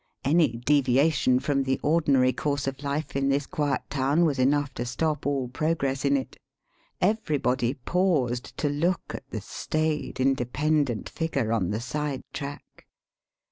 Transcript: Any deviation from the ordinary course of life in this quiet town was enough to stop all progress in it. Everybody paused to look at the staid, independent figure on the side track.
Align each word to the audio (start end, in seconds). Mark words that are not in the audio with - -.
Any 0.25 0.53
deviation 0.53 1.37
from 1.39 1.61
the 1.61 1.79
ordinary 1.83 2.33
course 2.33 2.65
of 2.65 2.81
life 2.81 3.15
in 3.15 3.29
this 3.29 3.45
quiet 3.45 3.83
town 3.91 4.25
was 4.25 4.39
enough 4.39 4.73
to 4.73 4.85
stop 4.87 5.27
all 5.27 5.47
progress 5.47 6.03
in 6.03 6.17
it. 6.17 6.37
Everybody 6.99 7.75
paused 7.75 8.57
to 8.57 8.67
look 8.67 9.13
at 9.13 9.29
the 9.29 9.41
staid, 9.41 10.19
independent 10.19 11.07
figure 11.07 11.51
on 11.53 11.69
the 11.69 11.79
side 11.79 12.23
track. 12.33 12.87